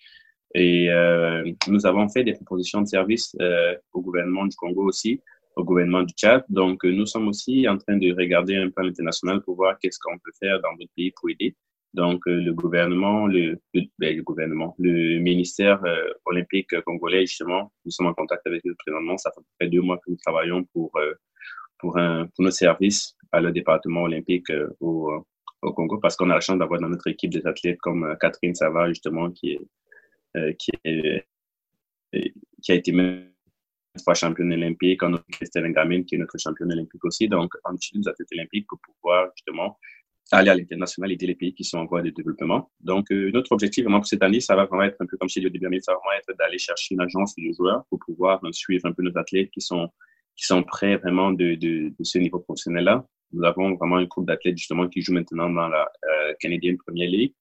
Et 0.54 0.88
euh, 0.90 1.44
nous 1.68 1.84
avons 1.86 2.08
fait 2.08 2.22
des 2.22 2.34
propositions 2.34 2.82
de 2.82 2.86
services 2.86 3.36
au 3.92 4.00
gouvernement 4.00 4.46
du 4.46 4.54
Congo 4.54 4.84
aussi, 4.84 5.20
au 5.56 5.64
gouvernement 5.64 6.04
du 6.04 6.14
Tchad. 6.14 6.44
Donc, 6.48 6.84
nous 6.84 7.06
sommes 7.06 7.26
aussi 7.26 7.68
en 7.68 7.76
train 7.76 7.96
de 7.96 8.12
regarder 8.12 8.54
un 8.56 8.70
peu 8.70 8.82
à 8.82 8.84
l'international 8.84 9.42
pour 9.42 9.56
voir 9.56 9.76
qu'est-ce 9.80 9.98
qu'on 9.98 10.16
peut 10.18 10.30
faire 10.38 10.60
dans 10.60 10.72
d'autres 10.74 10.92
pays 10.94 11.12
pour 11.16 11.28
aider. 11.30 11.56
Donc, 11.92 12.20
le 12.26 12.52
gouvernement, 12.52 13.26
le, 13.26 13.58
le, 13.72 13.82
ben, 13.98 14.20
gouvernement, 14.20 14.76
le 14.78 15.18
ministère 15.18 15.82
olympique 16.24 16.80
congolais, 16.82 17.26
justement, 17.26 17.72
nous 17.84 17.90
sommes 17.90 18.06
en 18.06 18.14
contact 18.14 18.46
avec 18.46 18.64
eux 18.64 18.76
présentement. 18.78 19.16
Ça 19.18 19.32
fait 19.34 19.42
près 19.58 19.68
deux 19.68 19.80
mois 19.80 19.96
que 19.98 20.10
nous 20.10 20.18
travaillons 20.24 20.62
pour 20.72 20.92
pour, 21.78 21.98
un, 21.98 22.26
pour 22.34 22.44
nos 22.44 22.50
services 22.50 23.14
à 23.32 23.40
le 23.40 23.52
département 23.52 24.02
olympique 24.02 24.50
euh, 24.50 24.68
au, 24.80 25.26
au 25.64 25.72
Congo 25.72 25.98
parce 25.98 26.16
qu'on 26.16 26.30
a 26.30 26.34
la 26.34 26.40
chance 26.40 26.58
d'avoir 26.58 26.80
dans 26.80 26.88
notre 26.88 27.06
équipe 27.08 27.32
des 27.32 27.46
athlètes 27.46 27.78
comme 27.80 28.04
euh, 28.04 28.14
Catherine 28.16 28.54
Savard, 28.54 28.88
justement, 28.88 29.30
qui, 29.30 29.52
est, 29.52 29.60
euh, 30.36 30.52
qui, 30.58 30.72
a 32.72 32.74
été 32.74 32.92
même 32.92 33.30
fois 34.02 34.14
championne 34.14 34.52
olympique. 34.52 35.02
On 35.02 35.14
a 35.14 35.22
Christelle 35.32 35.66
Ngamine, 35.68 36.04
qui 36.04 36.16
est 36.16 36.18
notre 36.18 36.38
championne 36.38 36.72
olympique 36.72 37.04
aussi. 37.04 37.28
Donc, 37.28 37.54
on 37.64 37.74
utilise 37.74 38.06
les 38.06 38.10
athlètes 38.10 38.28
olympiques 38.32 38.66
pour 38.66 38.78
pouvoir 38.80 39.30
justement 39.36 39.78
aller 40.32 40.50
à 40.50 40.54
l'international, 40.54 41.12
aider 41.12 41.26
les 41.26 41.34
pays 41.34 41.54
qui 41.54 41.64
sont 41.64 41.78
en 41.78 41.84
voie 41.84 42.02
de 42.02 42.10
développement. 42.10 42.70
Donc, 42.80 43.10
notre 43.10 43.52
objectif 43.52 43.84
vraiment 43.84 44.00
pour 44.00 44.06
cette 44.06 44.22
année, 44.22 44.40
ça 44.40 44.56
va 44.56 44.64
vraiment 44.64 44.84
être 44.84 44.96
un 45.00 45.06
peu 45.06 45.16
comme 45.16 45.28
je 45.28 45.38
l'ai 45.38 45.50
dit 45.50 45.58
au 45.58 45.80
ça 45.80 45.92
va 45.92 45.98
vraiment 45.98 46.18
être 46.18 46.36
d'aller 46.38 46.58
chercher 46.58 46.94
une 46.94 47.02
agence 47.02 47.36
de 47.36 47.52
joueurs 47.52 47.84
pour 47.88 47.98
pouvoir 48.00 48.40
suivre 48.52 48.86
un 48.86 48.92
peu 48.92 49.02
nos 49.02 49.16
athlètes 49.16 49.50
qui 49.50 49.60
sont 49.60 49.88
qui 50.34 50.46
sont 50.46 50.64
prêts 50.64 50.96
vraiment 50.96 51.30
de 51.30 51.92
ce 52.02 52.18
niveau 52.18 52.40
professionnel-là. 52.40 53.06
Nous 53.34 53.44
avons 53.44 53.74
vraiment 53.74 53.96
un 53.96 54.04
groupe 54.04 54.26
d'athlètes 54.26 54.56
justement 54.56 54.88
qui 54.88 55.02
joue 55.02 55.12
maintenant 55.12 55.50
dans 55.50 55.68
la 55.68 55.82
euh, 56.04 56.32
Canadian 56.40 56.76
Premier 56.86 57.06
League, 57.06 57.34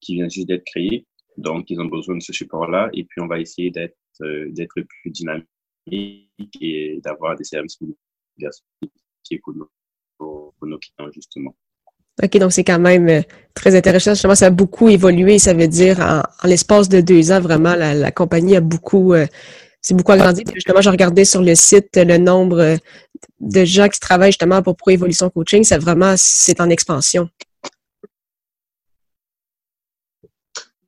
qui 0.00 0.14
vient 0.14 0.28
juste 0.28 0.48
d'être 0.48 0.64
créée. 0.64 1.06
Donc, 1.36 1.70
ils 1.70 1.80
ont 1.80 1.86
besoin 1.86 2.16
de 2.16 2.22
ce 2.22 2.32
support-là. 2.32 2.90
Et 2.92 3.04
puis, 3.04 3.20
on 3.20 3.26
va 3.26 3.40
essayer 3.40 3.70
d'être 3.70 3.96
euh, 4.22 4.48
d'être 4.50 4.74
plus 4.74 5.10
dynamique 5.10 5.46
et 6.60 7.00
d'avoir 7.02 7.36
des 7.36 7.44
services 7.44 7.76
plus 7.76 7.96
diversifiés 8.36 9.40
pour 10.18 10.66
nos, 10.66 10.78
clients, 10.78 11.10
justement. 11.12 11.54
OK, 12.22 12.36
donc 12.36 12.52
c'est 12.52 12.64
quand 12.64 12.78
même 12.78 13.08
euh, 13.08 13.22
très 13.54 13.74
intéressant. 13.74 14.12
Justement, 14.12 14.34
ça 14.34 14.46
a 14.46 14.50
beaucoup 14.50 14.90
évolué. 14.90 15.38
Ça 15.38 15.54
veut 15.54 15.68
dire, 15.68 16.00
en, 16.00 16.46
l'espace 16.46 16.90
de 16.90 17.00
deux 17.00 17.32
ans, 17.32 17.40
vraiment, 17.40 17.74
la, 17.74 18.12
compagnie 18.12 18.56
a 18.56 18.60
beaucoup 18.60 19.14
euh, 19.14 19.26
c'est 19.80 19.94
beaucoup 19.94 20.12
agrandi. 20.12 20.44
Justement, 20.54 20.82
j'ai 20.82 20.90
regardé 20.90 21.24
sur 21.24 21.40
le 21.40 21.54
site 21.54 21.96
le 21.96 22.18
nombre 22.18 22.76
de 23.40 23.64
gens 23.64 23.88
qui 23.88 24.00
travaillent 24.00 24.32
justement 24.32 24.62
pour 24.62 24.76
Pro 24.76 24.90
Évolution 24.90 25.30
Coaching. 25.30 25.64
C'est 25.64 25.78
vraiment, 25.78 26.14
c'est 26.16 26.60
en 26.60 26.70
expansion. 26.70 27.28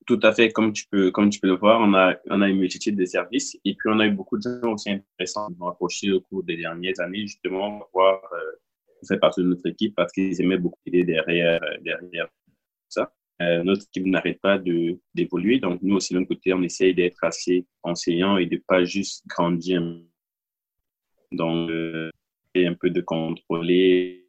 Tout 0.06 0.20
à 0.22 0.32
fait, 0.32 0.50
comme 0.50 0.72
tu 0.72 0.84
peux, 0.90 1.10
comme 1.10 1.30
tu 1.30 1.38
peux 1.38 1.46
le 1.46 1.56
voir, 1.56 1.80
on 1.80 1.94
a, 1.94 2.16
on 2.28 2.42
a 2.42 2.48
une 2.48 2.58
multitude 2.58 2.96
de 2.96 3.04
services 3.04 3.56
et 3.64 3.74
puis 3.74 3.88
on 3.88 4.00
a 4.00 4.06
eu 4.06 4.10
beaucoup 4.10 4.36
de 4.36 4.42
gens 4.42 4.72
aussi 4.72 4.90
intéressants 4.90 5.48
qui 5.48 5.58
m'ont 5.58 5.68
approché 5.68 6.12
au 6.12 6.20
cours 6.20 6.42
des 6.42 6.56
dernières 6.56 6.98
années, 7.00 7.22
justement, 7.22 7.78
pour 7.78 7.88
voir, 7.94 8.20
euh, 8.32 9.06
faire 9.06 9.20
partie 9.20 9.42
de 9.42 9.46
notre 9.46 9.66
équipe 9.66 9.94
parce 9.94 10.12
qu'ils 10.12 10.40
aimaient 10.40 10.58
beaucoup 10.58 10.78
aider 10.86 11.04
derrière, 11.04 11.60
derrière 11.82 12.28
ça. 12.88 13.12
Euh, 13.40 13.62
notre 13.64 13.82
équipe 13.82 14.06
n'arrête 14.06 14.40
pas 14.40 14.58
d'évoluer. 14.58 15.58
Donc, 15.58 15.80
nous 15.82 15.96
aussi, 15.96 16.14
de 16.14 16.18
notre 16.18 16.28
côté, 16.28 16.52
on 16.52 16.62
essaye 16.62 16.94
d'être 16.94 17.22
assez 17.22 17.66
enseignant 17.82 18.36
et 18.36 18.46
de 18.46 18.62
pas 18.66 18.84
juste 18.84 19.26
grandir. 19.26 19.82
Donc, 21.32 21.70
euh, 21.70 22.10
un 22.56 22.74
peu 22.74 22.90
de 22.90 23.00
contrôler 23.00 24.26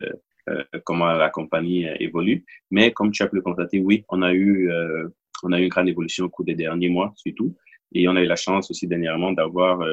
euh, 0.50 0.64
comment 0.84 1.12
la 1.14 1.30
compagnie 1.30 1.86
évolue. 2.00 2.46
Mais 2.72 2.92
comme 2.92 3.12
tu 3.12 3.24
as 3.24 3.28
pu 3.28 3.38
le 3.38 3.42
constater, 3.42 3.80
oui, 3.80 4.04
on 4.10 4.22
a 4.22 4.34
eu 4.34 4.72
on 5.44 5.52
a 5.52 5.60
eu 5.60 5.64
une 5.64 5.70
grande 5.70 5.90
évolution 5.90 6.26
au 6.26 6.30
cours 6.30 6.46
des 6.46 6.56
derniers 6.56 6.90
mois, 6.90 7.14
surtout. 7.16 7.56
Et 7.94 8.08
on 8.08 8.16
a 8.16 8.22
eu 8.22 8.26
la 8.26 8.36
chance 8.36 8.72
aussi 8.72 8.88
dernièrement 8.88 9.34
d'avoir 9.34 9.86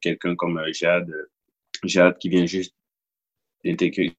quelqu'un 0.00 0.34
comme 0.34 0.60
Jade, 0.72 1.12
Jade 1.84 2.18
qui 2.18 2.28
vient 2.28 2.46
juste 2.46 2.74
d'intégrer 3.64 4.12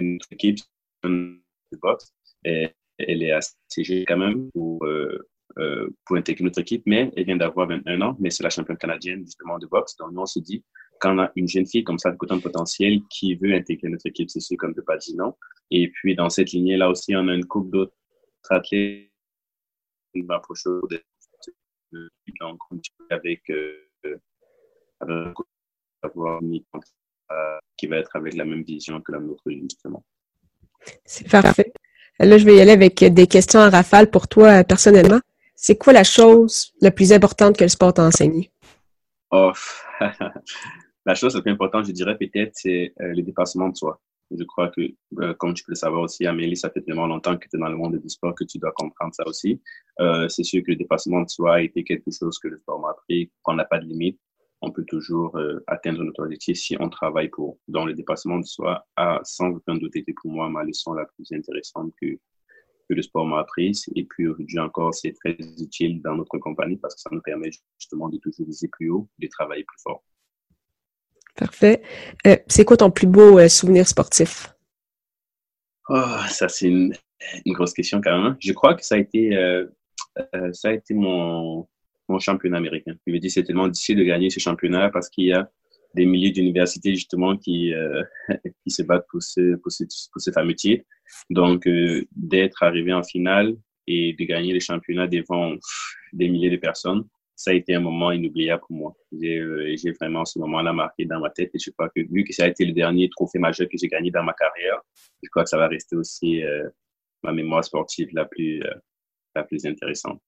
notre 0.00 0.32
équipe 0.32 0.58
de 1.04 1.40
boxe 1.80 2.12
elle 2.98 3.22
est 3.22 3.32
assez 3.32 3.84
jeune 3.84 4.04
quand 4.06 4.16
même 4.16 4.50
pour, 4.52 4.84
euh, 4.84 5.28
euh, 5.58 5.88
pour 6.04 6.16
intégrer 6.16 6.44
notre 6.44 6.60
équipe, 6.60 6.82
mais 6.86 7.12
elle 7.16 7.24
vient 7.24 7.36
d'avoir 7.36 7.68
21 7.68 8.00
ans, 8.02 8.16
mais 8.18 8.30
c'est 8.30 8.42
la 8.42 8.50
championne 8.50 8.76
canadienne 8.76 9.24
justement 9.24 9.58
de 9.58 9.66
boxe. 9.66 9.96
Donc 9.96 10.12
nous, 10.12 10.22
on 10.22 10.26
se 10.26 10.38
dit, 10.38 10.64
quand 11.00 11.14
on 11.14 11.18
a 11.20 11.32
une 11.36 11.48
jeune 11.48 11.66
fille 11.66 11.84
comme 11.84 11.98
ça, 11.98 12.10
de 12.10 12.16
autant 12.20 12.36
de 12.36 12.42
potentiel, 12.42 13.00
qui 13.10 13.34
veut 13.34 13.54
intégrer 13.54 13.88
notre 13.88 14.06
équipe, 14.06 14.30
c'est 14.30 14.40
sûr 14.40 14.56
qu'on 14.58 14.68
ne 14.68 14.74
peut 14.74 14.84
pas 14.84 14.96
dire 14.96 15.16
non. 15.16 15.34
Et 15.70 15.90
puis 15.90 16.14
dans 16.14 16.30
cette 16.30 16.52
lignée-là 16.52 16.88
aussi, 16.88 17.14
on 17.16 17.28
a 17.28 17.34
une 17.34 17.46
couple 17.46 17.70
d'autres 17.70 17.92
athlètes 18.50 19.10
qui 20.14 20.22
vont 20.22 20.34
approcher 20.34 20.70
de 20.90 21.02
donc 22.40 22.58
avec, 23.10 23.42
euh, 23.50 25.32
avoir 26.02 26.42
une 26.42 26.60
qui 27.76 27.86
va 27.86 27.96
être 27.98 28.14
avec 28.16 28.34
la 28.34 28.44
même 28.44 28.62
vision 28.62 29.00
que 29.00 29.12
la 29.12 29.20
nôtre 29.20 29.42
justement. 29.46 30.04
C'est 31.04 31.30
parfait. 31.30 31.72
Là, 32.18 32.38
je 32.38 32.44
vais 32.44 32.56
y 32.56 32.60
aller 32.60 32.72
avec 32.72 33.02
des 33.04 33.26
questions 33.26 33.60
en 33.60 33.70
rafale 33.70 34.10
pour 34.10 34.28
toi 34.28 34.64
personnellement. 34.64 35.20
C'est 35.54 35.76
quoi 35.76 35.92
la 35.92 36.04
chose 36.04 36.72
la 36.80 36.90
plus 36.90 37.12
importante 37.12 37.56
que 37.56 37.64
le 37.64 37.68
sport 37.68 37.94
t'a 37.94 38.04
enseigné? 38.04 38.50
Oh, 39.30 39.52
la 41.06 41.14
chose 41.14 41.34
la 41.34 41.42
plus 41.42 41.52
importante, 41.52 41.86
je 41.86 41.92
dirais 41.92 42.18
peut-être, 42.18 42.52
c'est 42.54 42.92
le 42.98 43.22
dépassement 43.22 43.68
de 43.68 43.76
soi. 43.76 44.00
Je 44.30 44.42
crois 44.44 44.68
que, 44.70 44.80
euh, 45.20 45.34
comme 45.34 45.54
tu 45.54 45.62
peux 45.62 45.72
le 45.72 45.76
savoir 45.76 46.02
aussi, 46.02 46.26
Amélie, 46.26 46.56
ça 46.56 46.70
fait 46.70 46.82
tellement 46.82 47.06
longtemps 47.06 47.36
que 47.36 47.48
tu 47.48 47.56
es 47.56 47.60
dans 47.60 47.68
le 47.68 47.76
monde 47.76 47.96
du 47.96 48.08
sport 48.08 48.34
que 48.34 48.44
tu 48.44 48.58
dois 48.58 48.72
comprendre 48.72 49.14
ça 49.14 49.24
aussi. 49.26 49.60
Euh, 50.00 50.28
c'est 50.28 50.42
sûr 50.42 50.62
que 50.64 50.70
le 50.72 50.76
dépassement 50.76 51.22
de 51.22 51.28
soi 51.28 51.56
a 51.56 51.60
été 51.62 51.84
quelque 51.84 52.10
chose 52.10 52.38
que 52.38 52.48
le 52.48 52.58
sport 52.58 52.80
m'a 52.80 52.90
appris, 52.90 53.30
qu'on 53.42 53.54
n'a 53.54 53.64
pas 53.64 53.78
de 53.78 53.84
limite. 53.84 54.18
On 54.62 54.72
peut 54.72 54.84
toujours 54.84 55.36
euh, 55.36 55.62
atteindre 55.68 56.02
notre 56.02 56.24
objectif 56.24 56.56
si 56.56 56.76
on 56.80 56.88
travaille 56.88 57.28
pour. 57.28 57.58
Dans 57.68 57.84
le 57.84 57.94
dépassement 57.94 58.38
de 58.38 58.44
soi 58.44 58.84
a 58.96 59.20
sans 59.22 59.50
aucun 59.50 59.76
doute 59.76 59.94
été 59.94 60.12
pour 60.20 60.32
moi 60.32 60.48
ma 60.48 60.64
leçon 60.64 60.94
la 60.94 61.04
plus 61.04 61.30
intéressante 61.32 61.92
que, 62.00 62.14
que 62.88 62.94
le 62.94 63.02
sport 63.02 63.26
m'a 63.26 63.40
apprise. 63.40 63.84
Et 63.94 64.04
puis 64.04 64.26
aujourd'hui 64.26 64.58
encore, 64.58 64.92
c'est 64.92 65.12
très 65.12 65.36
utile 65.60 66.02
dans 66.02 66.16
notre 66.16 66.36
compagnie 66.38 66.78
parce 66.78 66.96
que 66.96 67.00
ça 67.02 67.10
nous 67.12 67.22
permet 67.22 67.50
justement 67.78 68.08
de 68.08 68.18
toujours 68.18 68.46
viser 68.46 68.68
plus 68.68 68.90
haut, 68.90 69.08
de 69.20 69.28
travailler 69.28 69.62
plus 69.62 69.80
fort. 69.82 70.02
Parfait. 71.36 71.82
Euh, 72.26 72.36
c'est 72.48 72.64
quoi 72.64 72.78
ton 72.78 72.90
plus 72.90 73.06
beau 73.06 73.38
euh, 73.38 73.48
souvenir 73.48 73.86
sportif? 73.86 74.54
Oh, 75.88 76.16
ça, 76.28 76.48
c'est 76.48 76.68
une, 76.68 76.94
grosse 77.46 77.74
question 77.74 78.00
quand 78.00 78.20
même. 78.20 78.36
Je 78.40 78.52
crois 78.52 78.74
que 78.74 78.84
ça 78.84 78.94
a 78.94 78.98
été, 78.98 79.36
euh, 79.36 79.66
ça 80.52 80.68
a 80.68 80.72
été 80.72 80.94
mon, 80.94 81.68
mon 82.08 82.18
championnat 82.18 82.56
américain. 82.56 82.94
Je 83.06 83.12
me 83.12 83.18
dis, 83.18 83.30
c'est 83.30 83.44
tellement 83.44 83.68
difficile 83.68 83.98
de 83.98 84.04
gagner 84.04 84.30
ce 84.30 84.40
championnat 84.40 84.90
parce 84.90 85.08
qu'il 85.10 85.26
y 85.26 85.32
a 85.32 85.50
des 85.94 86.06
milliers 86.06 86.30
d'universités 86.30 86.94
justement 86.94 87.36
qui, 87.36 87.72
qui 88.64 88.70
se 88.70 88.82
battent 88.82 89.06
pour 89.10 89.22
ce, 89.22 89.56
pour 89.56 89.72
ce, 89.72 89.84
pour 90.12 90.20
ce 90.20 90.30
fameux 90.30 90.54
titre. 90.54 90.84
Donc, 91.30 91.68
d'être 92.12 92.62
arrivé 92.62 92.92
en 92.92 93.02
finale 93.02 93.56
et 93.86 94.14
de 94.18 94.24
gagner 94.24 94.52
le 94.52 94.60
championnat 94.60 95.06
devant 95.06 95.54
des 96.12 96.28
milliers 96.28 96.50
de 96.50 96.56
personnes, 96.56 97.04
ça 97.36 97.50
a 97.50 97.54
été 97.54 97.74
un 97.74 97.80
moment 97.80 98.10
inoubliable 98.10 98.62
pour 98.66 98.76
moi. 98.76 98.96
Euh, 99.12 99.76
j'ai 99.76 99.92
vraiment 99.92 100.24
ce 100.24 100.38
moment-là 100.38 100.72
marqué 100.72 101.04
dans 101.04 101.20
ma 101.20 101.28
tête 101.28 101.50
et 101.54 101.58
je 101.58 101.70
crois 101.70 101.90
que 101.90 102.00
vu 102.00 102.24
que 102.24 102.32
ça 102.32 102.44
a 102.44 102.48
été 102.48 102.64
le 102.64 102.72
dernier 102.72 103.10
trophée 103.10 103.38
majeur 103.38 103.68
que 103.68 103.76
j'ai 103.76 103.88
gagné 103.88 104.10
dans 104.10 104.22
ma 104.22 104.32
carrière, 104.32 104.80
je 105.22 105.28
crois 105.28 105.44
que 105.44 105.50
ça 105.50 105.58
va 105.58 105.68
rester 105.68 105.96
aussi 105.96 106.42
euh, 106.42 106.66
ma 107.22 107.32
mémoire 107.32 107.62
sportive 107.62 108.08
la 108.14 108.24
plus, 108.24 108.62
euh, 108.62 108.74
la 109.34 109.44
plus 109.44 109.66
intéressante. 109.66 110.18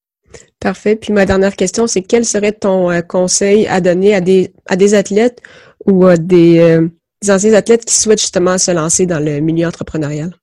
Parfait. 0.60 0.96
Puis 0.96 1.14
ma 1.14 1.24
dernière 1.24 1.56
question, 1.56 1.86
c'est 1.86 2.02
quel 2.02 2.26
serait 2.26 2.52
ton 2.52 2.90
conseil 3.08 3.66
à 3.66 3.80
donner 3.80 4.14
à 4.14 4.20
des, 4.20 4.52
à 4.66 4.76
des 4.76 4.92
athlètes 4.92 5.40
ou 5.86 6.04
à 6.04 6.18
des, 6.18 6.86
des 7.22 7.30
anciens 7.30 7.54
athlètes 7.54 7.86
qui 7.86 7.94
souhaitent 7.94 8.20
justement 8.20 8.58
se 8.58 8.70
lancer 8.70 9.06
dans 9.06 9.24
le 9.24 9.40
milieu 9.40 9.66
entrepreneurial? 9.66 10.34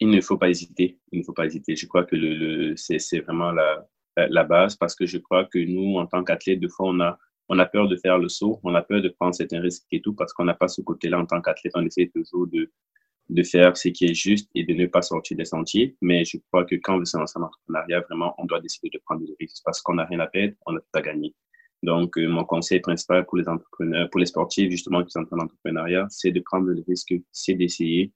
Il 0.00 0.10
ne 0.10 0.20
faut 0.20 0.36
pas 0.36 0.50
hésiter. 0.50 0.98
Il 1.10 1.20
ne 1.20 1.24
faut 1.24 1.32
pas 1.32 1.46
hésiter. 1.46 1.74
Je 1.74 1.86
crois 1.86 2.04
que 2.04 2.16
le, 2.16 2.34
le 2.34 2.76
c'est 2.76 3.20
vraiment 3.20 3.50
la, 3.50 3.88
la 4.30 4.44
base 4.44 4.76
parce 4.76 4.94
que 4.94 5.06
je 5.06 5.18
crois 5.18 5.44
que 5.44 5.58
nous, 5.58 5.98
en 5.98 6.06
tant 6.06 6.24
qu'athlètes, 6.24 6.60
de 6.60 6.68
fois, 6.68 6.88
on 6.88 7.00
a, 7.00 7.18
on 7.48 7.58
a 7.58 7.66
peur 7.66 7.88
de 7.88 7.96
faire 7.96 8.18
le 8.18 8.28
saut, 8.28 8.60
on 8.64 8.74
a 8.74 8.82
peur 8.82 9.00
de 9.00 9.08
prendre 9.08 9.34
certains 9.34 9.60
risques 9.60 9.84
et 9.92 10.00
tout 10.00 10.14
parce 10.14 10.32
qu'on 10.32 10.44
n'a 10.44 10.54
pas 10.54 10.68
ce 10.68 10.82
côté-là 10.82 11.18
en 11.18 11.26
tant 11.26 11.40
qu'athlète. 11.40 11.72
On 11.76 11.84
essaie 11.84 12.10
toujours 12.14 12.46
de, 12.46 12.70
de 13.28 13.42
faire 13.42 13.76
ce 13.76 13.88
qui 13.88 14.06
est 14.06 14.14
juste 14.14 14.50
et 14.54 14.64
de 14.64 14.74
ne 14.74 14.86
pas 14.86 15.02
sortir 15.02 15.36
des 15.36 15.44
sentiers. 15.44 15.96
Mais 16.00 16.24
je 16.24 16.38
crois 16.50 16.64
que 16.64 16.74
quand 16.76 16.96
on 16.96 16.98
veut 16.98 17.04
se 17.04 17.16
lancer 17.16 17.38
en 17.38 17.42
entrepreneuriat, 17.42 18.00
vraiment, 18.08 18.34
on 18.38 18.46
doit 18.46 18.60
décider 18.60 18.90
de 18.92 19.00
prendre 19.04 19.24
des 19.24 19.36
risques 19.38 19.62
parce 19.64 19.80
qu'on 19.82 19.94
n'a 19.94 20.04
rien 20.04 20.20
à 20.20 20.26
perdre, 20.26 20.54
on 20.66 20.76
a 20.76 20.80
tout 20.80 20.86
à 20.94 21.02
gagner. 21.02 21.34
Donc, 21.82 22.18
euh, 22.18 22.26
mon 22.26 22.44
conseil 22.44 22.80
principal 22.80 23.24
pour 23.24 23.38
les 23.38 23.48
entrepreneurs, 23.48 24.10
pour 24.10 24.18
les 24.18 24.26
sportifs, 24.26 24.70
justement, 24.70 25.04
qui 25.04 25.10
sont 25.10 25.24
en 25.30 25.38
entrepreneuriat, 25.38 26.06
c'est 26.10 26.32
de 26.32 26.40
prendre 26.40 26.66
le 26.66 26.82
risque, 26.88 27.14
c'est 27.30 27.54
d'essayer, 27.54 28.12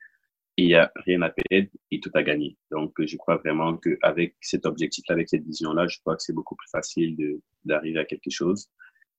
il 0.63 0.69
n'y 0.69 0.75
a 0.75 0.93
rien 1.07 1.23
à 1.23 1.31
perdre 1.31 1.69
et 1.91 2.01
tout 2.01 2.11
à 2.15 2.23
gagner. 2.23 2.57
Donc, 2.71 2.93
je 2.99 3.17
crois 3.17 3.37
vraiment 3.37 3.77
qu'avec 3.77 4.35
cet 4.41 4.67
objectif, 4.67 5.05
avec 5.09 5.29
cette 5.29 5.45
vision-là, 5.45 5.87
je 5.89 5.99
crois 6.01 6.17
que 6.17 6.23
c'est 6.23 6.33
beaucoup 6.33 6.57
plus 6.57 6.69
facile 6.71 7.41
d'arriver 7.65 8.01
à 8.01 8.05
quelque 8.05 8.31
chose. 8.31 8.69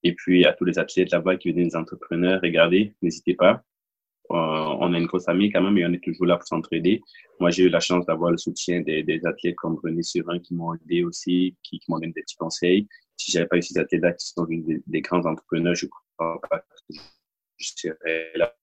Et 0.03 0.13
puis, 0.13 0.45
à 0.45 0.53
tous 0.53 0.65
les 0.65 0.79
athlètes 0.79 1.11
là-bas 1.11 1.37
qui 1.37 1.51
viennent 1.51 1.67
des 1.67 1.75
entrepreneurs, 1.75 2.39
regardez, 2.41 2.93
n'hésitez 3.01 3.35
pas. 3.35 3.63
Euh, 4.31 4.35
on 4.35 4.93
a 4.93 4.97
une 4.97 5.05
grosse 5.05 5.25
famille 5.25 5.51
quand 5.51 5.61
même 5.61 5.77
et 5.77 5.85
on 5.85 5.93
est 5.93 6.03
toujours 6.03 6.25
là 6.25 6.37
pour 6.37 6.47
s'entraider. 6.47 7.01
Moi, 7.39 7.51
j'ai 7.51 7.63
eu 7.63 7.69
la 7.69 7.79
chance 7.79 8.05
d'avoir 8.05 8.31
le 8.31 8.37
soutien 8.37 8.81
des, 8.81 9.21
athlètes 9.25 9.55
comme 9.55 9.77
René 9.83 10.01
Surin 10.01 10.39
qui 10.39 10.55
m'ont 10.55 10.73
aidé 10.75 11.03
aussi, 11.03 11.55
qui, 11.61 11.79
qui 11.79 11.91
m'ont 11.91 11.99
donné 11.99 12.13
des 12.13 12.21
petits 12.21 12.37
conseils. 12.37 12.87
Si 13.17 13.31
j'avais 13.31 13.47
pas 13.47 13.57
eu 13.57 13.61
ces 13.61 13.77
athlètes-là 13.77 14.13
qui 14.13 14.27
sont 14.27 14.45
des, 14.45 14.81
des, 14.85 15.01
grands 15.01 15.25
entrepreneurs, 15.25 15.75
je 15.75 15.87
crois 15.87 16.41
pas 16.49 16.59
que 16.59 16.95
je 17.57 17.71
serais 17.75 18.31
là 18.35 18.53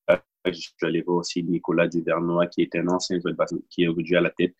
allé 0.83 1.03
voir 1.03 1.19
aussi 1.19 1.43
Nicolas 1.43 1.89
Duvernois, 1.89 2.47
qui 2.47 2.63
est 2.63 2.75
un 2.77 2.89
ancien 2.89 3.19
joueur 3.21 3.33
de 3.33 3.39
basket, 3.39 3.61
qui 3.69 3.85
est 3.85 3.89
aujourd'hui 3.89 4.17
à 4.17 4.21
la 4.21 4.31
tête 4.31 4.55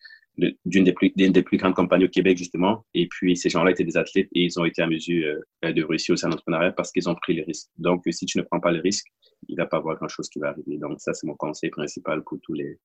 d'une 0.65 0.85
des 0.85 0.93
plus, 0.93 1.11
des 1.15 1.43
plus 1.43 1.57
grandes 1.57 1.75
compagnies 1.75 2.05
au 2.05 2.09
Québec, 2.09 2.37
justement. 2.37 2.85
Et 2.93 3.07
puis, 3.07 3.35
ces 3.35 3.49
gens-là 3.49 3.71
étaient 3.71 3.83
des 3.83 3.97
athlètes 3.97 4.29
et 4.33 4.43
ils 4.45 4.59
ont 4.59 4.65
été 4.65 4.81
à 4.81 4.87
mesure 4.87 5.41
euh, 5.63 5.73
de 5.73 5.83
réussir 5.83 6.13
aussi 6.13 6.25
en 6.25 6.31
entrepreneuriat 6.31 6.71
parce 6.71 6.91
qu'ils 6.91 7.09
ont 7.09 7.15
pris 7.15 7.33
les 7.33 7.43
risques. 7.43 7.69
Donc, 7.77 8.03
si 8.09 8.25
tu 8.25 8.37
ne 8.37 8.43
prends 8.43 8.59
pas 8.59 8.71
le 8.71 8.79
risque, 8.79 9.07
il 9.49 9.57
va 9.57 9.65
pas 9.65 9.77
avoir 9.77 9.97
grand-chose 9.97 10.29
qui 10.29 10.39
va 10.39 10.49
arriver. 10.49 10.77
Donc, 10.77 10.99
ça, 11.01 11.13
c'est 11.13 11.27
mon 11.27 11.35
conseil 11.35 11.69
principal 11.69 12.23
pour 12.23 12.39
tous 12.41 12.53
les, 12.53 12.79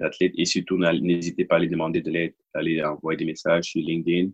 athlètes. 0.00 0.32
Et 0.36 0.44
surtout, 0.44 0.76
n'hésitez 0.78 1.44
pas 1.44 1.56
à 1.56 1.58
les 1.58 1.68
demander 1.68 2.00
de 2.00 2.10
l'aide, 2.10 2.34
à 2.54 2.62
les 2.62 2.82
envoyer 2.82 3.16
des 3.16 3.24
messages 3.24 3.64
sur 3.64 3.80
LinkedIn 3.80 4.30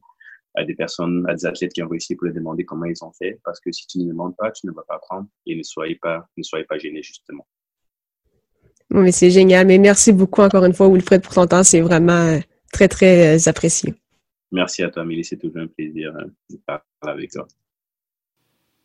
à 0.55 0.65
des 0.65 0.75
personnes, 0.75 1.25
à 1.29 1.35
des 1.35 1.47
athlètes 1.47 1.73
qui 1.73 1.83
ont 1.83 1.89
réussi 1.89 2.15
pour 2.15 2.27
les 2.27 2.33
demander 2.33 2.65
comment 2.65 2.87
ils 2.87 3.03
ont 3.03 3.13
fait. 3.13 3.41
Parce 3.45 3.61
que 3.61 3.73
si 3.73 3.87
tu 3.87 3.99
ne 3.99 4.09
demandes 4.09 4.37
pas, 4.37 4.51
tu 4.53 4.67
ne 4.67 4.73
vas 4.73 4.83
pas 4.87 4.97
apprendre 4.97 5.29
et 5.47 5.57
ne 5.57 5.63
soyez 5.63 5.97
pas, 5.97 6.27
ne 6.37 6.43
soyez 6.43 6.65
pas 6.65 6.79
gênés, 6.79 7.03
justement. 7.03 7.47
Oui, 8.91 9.03
mais 9.03 9.13
c'est 9.13 9.31
génial. 9.31 9.67
Mais 9.67 9.79
merci 9.79 10.13
beaucoup 10.13 10.43
encore 10.43 10.65
une 10.65 10.75
fois, 10.75 10.89
Wilfred, 10.89 11.23
pour 11.23 11.35
ton 11.35 11.47
temps. 11.47 11.63
C'est 11.63 11.81
vraiment 11.81 12.13
euh, 12.13 12.39
très, 12.73 12.89
très 12.89 13.37
euh, 13.37 13.51
apprécié. 13.51 13.95
Merci 14.53 14.83
à 14.83 14.91
toi, 14.91 15.03
Amélie. 15.03 15.25
C'est 15.25 15.37
toujours 15.37 15.63
un 15.63 15.67
plaisir 15.67 16.13
euh, 16.17 16.25
de 16.51 16.59
parler 16.67 16.83
avec 17.03 17.31
toi. 17.33 17.47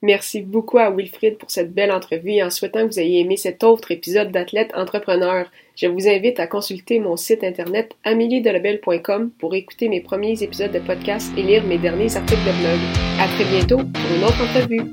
Merci 0.01 0.41
beaucoup 0.41 0.77
à 0.77 0.91
Wilfrid 0.91 1.37
pour 1.37 1.51
cette 1.51 1.73
belle 1.73 1.91
entrevue 1.91 2.31
et 2.31 2.43
en 2.43 2.49
souhaitant 2.49 2.87
que 2.87 2.93
vous 2.93 2.99
ayez 3.01 3.19
aimé 3.19 3.35
cet 3.35 3.65
autre 3.65 3.91
épisode 3.91 4.31
d'Athlète 4.31 4.71
Entrepreneur. 4.73 5.45
Je 5.75 5.87
vous 5.87 6.07
invite 6.07 6.39
à 6.39 6.47
consulter 6.47 6.99
mon 6.99 7.17
site 7.17 7.43
internet 7.43 7.97
ameliedelabel.com 8.05 9.31
pour 9.37 9.55
écouter 9.55 9.89
mes 9.89 9.99
premiers 9.99 10.41
épisodes 10.41 10.71
de 10.71 10.79
podcast 10.79 11.29
et 11.37 11.43
lire 11.43 11.65
mes 11.65 11.77
derniers 11.77 12.15
articles 12.15 12.39
de 12.39 12.61
blog. 12.61 12.79
À 13.19 13.27
très 13.27 13.45
bientôt 13.45 13.77
pour 13.77 14.15
une 14.15 14.23
autre 14.23 14.41
entrevue. 14.41 14.89